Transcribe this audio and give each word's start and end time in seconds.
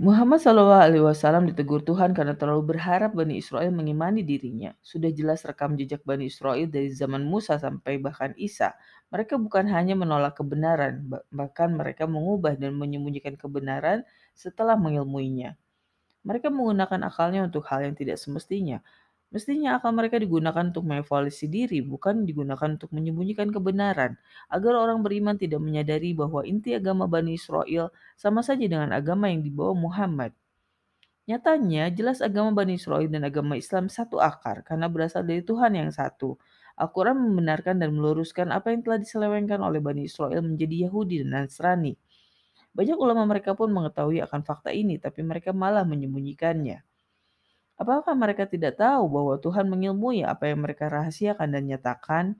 Muhammad 0.00 0.40
SAW 0.40 1.44
ditegur 1.44 1.84
Tuhan 1.84 2.16
karena 2.16 2.32
terlalu 2.32 2.72
berharap 2.72 3.12
Bani 3.12 3.36
Israel 3.36 3.68
mengimani 3.68 4.24
dirinya. 4.24 4.72
Sudah 4.80 5.12
jelas 5.12 5.44
rekam 5.44 5.76
jejak 5.76 6.00
Bani 6.08 6.24
Israel 6.24 6.64
dari 6.72 6.88
zaman 6.88 7.20
Musa 7.20 7.60
sampai 7.60 8.00
bahkan 8.00 8.32
Isa. 8.40 8.72
Mereka 9.12 9.36
bukan 9.36 9.68
hanya 9.68 9.92
menolak 9.92 10.40
kebenaran, 10.40 11.04
bahkan 11.28 11.76
mereka 11.76 12.08
mengubah 12.08 12.56
dan 12.56 12.80
menyembunyikan 12.80 13.36
kebenaran 13.36 14.00
setelah 14.32 14.72
mengilmuinya. 14.80 15.60
Mereka 16.24 16.48
menggunakan 16.48 17.00
akalnya 17.04 17.44
untuk 17.44 17.68
hal 17.68 17.84
yang 17.84 17.92
tidak 17.92 18.16
semestinya. 18.16 18.80
Mestinya 19.30 19.78
akal 19.78 19.94
mereka 19.94 20.18
digunakan 20.18 20.58
untuk 20.66 20.82
mengevaluasi 20.90 21.46
diri, 21.46 21.78
bukan 21.86 22.26
digunakan 22.26 22.66
untuk 22.66 22.90
menyembunyikan 22.90 23.54
kebenaran, 23.54 24.18
agar 24.50 24.72
orang 24.74 25.06
beriman 25.06 25.38
tidak 25.38 25.62
menyadari 25.62 26.10
bahwa 26.18 26.42
inti 26.42 26.74
agama 26.74 27.06
Bani 27.06 27.38
Israel 27.38 27.94
sama 28.18 28.42
saja 28.42 28.66
dengan 28.66 28.90
agama 28.90 29.30
yang 29.30 29.46
dibawa 29.46 29.70
Muhammad. 29.78 30.34
Nyatanya, 31.30 31.94
jelas 31.94 32.18
agama 32.18 32.50
Bani 32.58 32.74
Israel 32.74 33.06
dan 33.06 33.22
agama 33.22 33.54
Islam 33.54 33.86
satu 33.86 34.18
akar 34.18 34.66
karena 34.66 34.90
berasal 34.90 35.22
dari 35.22 35.46
Tuhan 35.46 35.78
yang 35.78 35.94
satu. 35.94 36.34
Al-Quran 36.74 37.22
membenarkan 37.22 37.78
dan 37.78 37.94
meluruskan 37.94 38.50
apa 38.50 38.74
yang 38.74 38.82
telah 38.82 38.98
diselewengkan 38.98 39.62
oleh 39.62 39.78
Bani 39.78 40.10
Israel 40.10 40.42
menjadi 40.42 40.90
Yahudi 40.90 41.22
dan 41.22 41.46
Nasrani. 41.46 41.94
Banyak 42.74 42.98
ulama 42.98 43.30
mereka 43.30 43.54
pun 43.54 43.70
mengetahui 43.70 44.18
akan 44.26 44.42
fakta 44.42 44.74
ini, 44.74 44.98
tapi 44.98 45.22
mereka 45.22 45.54
malah 45.54 45.86
menyembunyikannya. 45.86 46.89
Apakah 47.80 48.12
mereka 48.12 48.44
tidak 48.44 48.76
tahu 48.76 49.08
bahwa 49.08 49.40
Tuhan 49.40 49.64
mengilmui 49.72 50.20
apa 50.20 50.52
yang 50.52 50.60
mereka 50.60 50.92
rahasiakan 50.92 51.48
dan 51.48 51.64
nyatakan? 51.64 52.36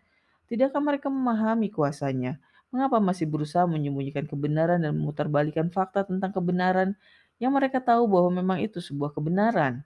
Tidakkah 0.53 0.85
mereka 0.85 1.09
memahami 1.09 1.73
kuasanya? 1.73 2.37
Mengapa 2.69 3.01
masih 3.01 3.25
berusaha 3.25 3.65
menyembunyikan 3.65 4.29
kebenaran 4.29 4.85
dan 4.85 4.93
memutarbalikkan 5.01 5.73
fakta 5.73 6.05
tentang 6.05 6.37
kebenaran 6.37 6.93
yang 7.41 7.57
mereka 7.57 7.81
tahu 7.81 8.05
bahwa 8.05 8.37
memang 8.37 8.59
itu 8.61 8.85
sebuah 8.85 9.17
kebenaran? 9.17 9.81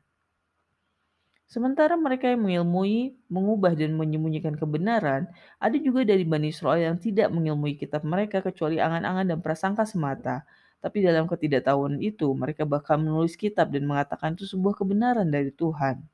Sementara 1.47 1.95
mereka 1.95 2.27
yang 2.27 2.43
mengilmui, 2.43 3.15
mengubah 3.31 3.79
dan 3.79 3.95
menyembunyikan 3.95 4.59
kebenaran, 4.59 5.31
ada 5.63 5.77
juga 5.79 6.03
dari 6.03 6.27
Bani 6.27 6.51
Israel 6.51 6.83
yang 6.83 6.99
tidak 6.99 7.31
mengilmui 7.31 7.79
kitab 7.79 8.03
mereka 8.03 8.43
kecuali 8.43 8.83
angan-angan 8.83 9.31
dan 9.31 9.39
prasangka 9.39 9.87
semata. 9.87 10.43
Tapi 10.85 11.01
dalam 11.01 11.25
ketidaktahuan 11.25 11.97
itu, 12.05 12.29
mereka 12.37 12.69
bahkan 12.69 13.01
menulis 13.01 13.41
kitab 13.41 13.73
dan 13.73 13.89
mengatakan 13.89 14.37
itu 14.37 14.45
sebuah 14.45 14.77
kebenaran 14.77 15.25
dari 15.25 15.49
Tuhan. 15.49 16.05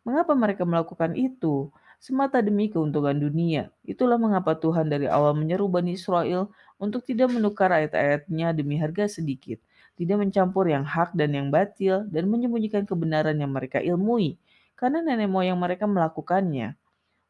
Mengapa 0.00 0.32
mereka 0.32 0.64
melakukan 0.64 1.12
itu? 1.12 1.68
Semata 2.00 2.40
demi 2.40 2.72
keuntungan 2.72 3.12
dunia. 3.12 3.68
Itulah 3.84 4.16
mengapa 4.16 4.56
Tuhan 4.56 4.88
dari 4.88 5.04
awal 5.04 5.36
menyeru 5.36 5.68
Bani 5.68 5.92
Israel 5.92 6.48
untuk 6.80 7.04
tidak 7.04 7.28
menukar 7.28 7.68
ayat-ayatnya 7.68 8.56
demi 8.56 8.80
harga 8.80 9.20
sedikit, 9.20 9.60
tidak 10.00 10.24
mencampur 10.24 10.64
yang 10.64 10.88
hak 10.88 11.12
dan 11.12 11.36
yang 11.36 11.52
batil, 11.52 12.08
dan 12.08 12.32
menyembunyikan 12.32 12.88
kebenaran 12.88 13.36
yang 13.36 13.52
mereka 13.52 13.84
ilmui, 13.84 14.40
karena 14.72 15.04
nenek 15.04 15.28
moyang 15.28 15.60
mereka 15.60 15.84
melakukannya. 15.84 16.72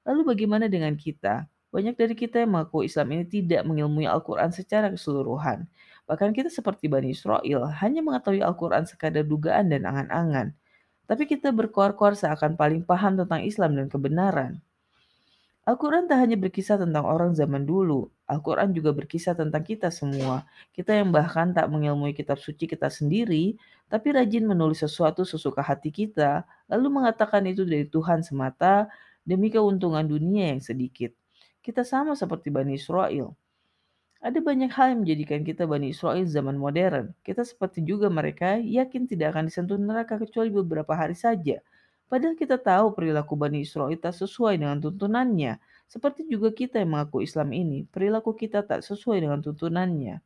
Lalu 0.07 0.21
bagaimana 0.23 0.71
dengan 0.71 0.95
kita? 0.95 1.51
Banyak 1.71 1.95
dari 1.95 2.15
kita 2.19 2.43
yang 2.43 2.59
mengaku 2.59 2.83
Islam 2.83 3.15
ini 3.15 3.25
tidak 3.31 3.63
mengilmui 3.63 4.07
Al-Quran 4.07 4.51
secara 4.51 4.91
keseluruhan. 4.91 5.71
Bahkan 6.11 6.35
kita 6.35 6.51
seperti 6.51 6.91
Bani 6.91 7.15
Israel, 7.15 7.71
hanya 7.79 8.03
mengetahui 8.03 8.43
Al-Quran 8.43 8.91
sekadar 8.91 9.23
dugaan 9.23 9.71
dan 9.71 9.87
angan-angan. 9.87 10.51
Tapi 11.07 11.31
kita 11.31 11.55
berkuar-kuar 11.55 12.19
seakan 12.19 12.59
paling 12.59 12.83
paham 12.83 13.15
tentang 13.15 13.47
Islam 13.47 13.79
dan 13.79 13.87
kebenaran. 13.87 14.59
Al-Quran 15.63 16.11
tak 16.11 16.19
hanya 16.19 16.35
berkisah 16.35 16.83
tentang 16.83 17.07
orang 17.07 17.31
zaman 17.39 17.63
dulu, 17.63 18.11
Al-Quran 18.27 18.75
juga 18.75 18.91
berkisah 18.91 19.39
tentang 19.39 19.63
kita 19.63 19.95
semua. 19.95 20.43
Kita 20.75 20.91
yang 20.91 21.15
bahkan 21.15 21.55
tak 21.55 21.71
mengilmui 21.71 22.11
kitab 22.11 22.43
suci 22.43 22.67
kita 22.67 22.91
sendiri, 22.91 23.55
tapi 23.87 24.11
rajin 24.11 24.49
menulis 24.49 24.83
sesuatu 24.83 25.23
sesuka 25.23 25.63
hati 25.63 25.95
kita, 25.95 26.43
lalu 26.67 26.99
mengatakan 26.99 27.47
itu 27.47 27.63
dari 27.63 27.87
Tuhan 27.87 28.27
semata 28.27 28.91
demi 29.23 29.53
keuntungan 29.53 30.03
dunia 30.03 30.57
yang 30.57 30.63
sedikit. 30.65 31.20
Kita 31.71 31.87
sama 31.87 32.19
seperti 32.19 32.51
Bani 32.51 32.75
Israel. 32.75 33.31
Ada 34.19 34.43
banyak 34.43 34.75
hal 34.75 34.91
yang 34.91 35.07
menjadikan 35.07 35.47
kita 35.47 35.71
Bani 35.71 35.95
Israel 35.95 36.27
zaman 36.27 36.59
modern. 36.59 37.15
Kita 37.23 37.47
seperti 37.47 37.87
juga 37.87 38.11
mereka 38.11 38.59
yakin 38.59 39.07
tidak 39.07 39.39
akan 39.39 39.47
disentuh 39.47 39.79
neraka 39.79 40.19
kecuali 40.19 40.51
beberapa 40.51 40.99
hari 40.99 41.15
saja. 41.15 41.63
Padahal 42.11 42.35
kita 42.35 42.59
tahu 42.59 42.91
perilaku 42.91 43.39
Bani 43.39 43.63
Israel 43.63 43.95
tak 44.03 44.19
sesuai 44.19 44.59
dengan 44.59 44.83
tuntunannya. 44.83 45.63
Seperti 45.87 46.27
juga 46.27 46.51
kita 46.51 46.83
yang 46.83 46.91
mengaku 46.91 47.23
Islam 47.23 47.55
ini, 47.55 47.87
perilaku 47.87 48.35
kita 48.35 48.67
tak 48.67 48.83
sesuai 48.83 49.23
dengan 49.23 49.39
tuntunannya. 49.39 50.19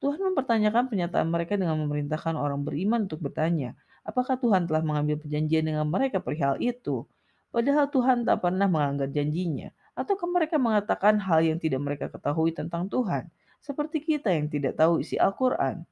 Tuhan 0.00 0.24
mempertanyakan 0.24 0.88
pernyataan 0.88 1.28
mereka 1.28 1.60
dengan 1.60 1.84
memerintahkan 1.84 2.32
orang 2.32 2.64
beriman 2.64 3.04
untuk 3.04 3.20
bertanya, 3.28 3.76
apakah 4.08 4.40
Tuhan 4.40 4.64
telah 4.64 4.80
mengambil 4.80 5.20
perjanjian 5.20 5.68
dengan 5.68 5.84
mereka 5.84 6.16
perihal 6.16 6.56
itu? 6.64 7.04
Padahal 7.52 7.92
Tuhan 7.92 8.24
tak 8.24 8.40
pernah 8.40 8.64
melanggar 8.72 9.12
janjinya. 9.12 9.68
Ataukah 9.92 10.28
mereka 10.28 10.56
mengatakan 10.56 11.20
hal 11.20 11.44
yang 11.44 11.60
tidak 11.60 11.80
mereka 11.84 12.06
ketahui 12.08 12.56
tentang 12.56 12.88
Tuhan? 12.88 13.28
Seperti 13.60 14.00
kita 14.00 14.32
yang 14.32 14.48
tidak 14.48 14.80
tahu 14.80 15.04
isi 15.04 15.20
Al-Quran. 15.20 15.84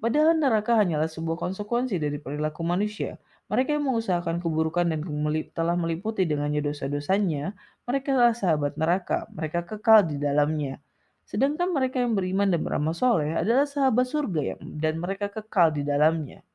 Padahal 0.00 0.32
neraka 0.32 0.80
hanyalah 0.80 1.12
sebuah 1.12 1.36
konsekuensi 1.36 2.00
dari 2.00 2.16
perilaku 2.16 2.64
manusia. 2.64 3.20
Mereka 3.52 3.76
yang 3.76 3.84
mengusahakan 3.90 4.40
keburukan 4.40 4.88
dan 4.88 5.04
telah 5.52 5.76
meliputi 5.76 6.24
dengannya 6.24 6.64
dosa-dosanya, 6.64 7.52
mereka 7.84 8.16
adalah 8.16 8.32
sahabat 8.32 8.78
neraka, 8.80 9.28
mereka 9.34 9.66
kekal 9.66 10.06
di 10.06 10.16
dalamnya. 10.16 10.80
Sedangkan 11.26 11.74
mereka 11.74 12.00
yang 12.00 12.14
beriman 12.14 12.48
dan 12.48 12.62
beramal 12.62 12.94
soleh 12.96 13.34
adalah 13.36 13.66
sahabat 13.68 14.06
surga 14.06 14.54
yang, 14.54 14.60
dan 14.78 15.02
mereka 15.02 15.28
kekal 15.28 15.74
di 15.74 15.82
dalamnya. 15.82 16.46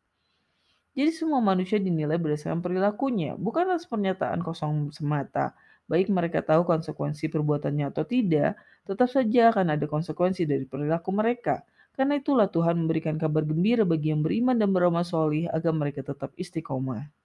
Jadi 0.96 1.12
semua 1.12 1.44
manusia 1.44 1.76
dinilai 1.76 2.16
berdasarkan 2.16 2.64
perilakunya, 2.64 3.36
bukan 3.36 3.68
atas 3.68 3.84
pernyataan 3.92 4.40
kosong 4.40 4.96
semata. 4.96 5.52
Baik 5.92 6.08
mereka 6.08 6.40
tahu 6.42 6.64
konsekuensi 6.64 7.28
perbuatannya 7.28 7.92
atau 7.92 8.08
tidak, 8.08 8.56
tetap 8.88 9.12
saja 9.12 9.52
akan 9.52 9.76
ada 9.76 9.86
konsekuensi 9.92 10.48
dari 10.48 10.64
perilaku 10.64 11.12
mereka. 11.12 11.68
Karena 11.96 12.16
itulah 12.16 12.48
Tuhan 12.48 12.76
memberikan 12.88 13.20
kabar 13.20 13.44
gembira 13.44 13.84
bagi 13.84 14.16
yang 14.16 14.24
beriman 14.24 14.56
dan 14.56 14.72
beramal 14.72 15.04
solih 15.04 15.52
agar 15.52 15.76
mereka 15.76 16.00
tetap 16.00 16.32
istiqomah. 16.40 17.25